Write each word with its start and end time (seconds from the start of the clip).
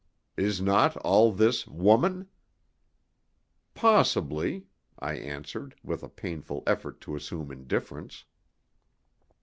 Is 0.35 0.59
not 0.59 0.97
all 0.97 1.31
this 1.31 1.67
woman?" 1.67 2.27
"Possibly," 3.75 4.65
I 4.97 5.13
answered, 5.13 5.75
with 5.83 6.01
a 6.01 6.09
painful 6.09 6.63
effort 6.65 6.99
to 7.01 7.15
assume 7.15 7.51
indifference. 7.51 8.23